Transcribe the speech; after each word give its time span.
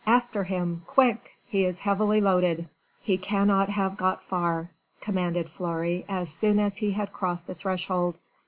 "After 0.07 0.45
him... 0.45 0.81
quick!... 0.87 1.37
he 1.47 1.63
is 1.63 1.77
heavily 1.77 2.21
loaded... 2.21 2.67
he 3.03 3.19
cannot 3.19 3.69
have 3.69 3.97
got 3.97 4.23
far..." 4.23 4.71
commanded 4.99 5.47
Fleury 5.47 6.05
as 6.09 6.33
soon 6.33 6.57
as 6.57 6.77
he 6.77 6.93
had 6.93 7.13
crossed 7.13 7.45
the 7.45 7.53
threshold. 7.53 8.17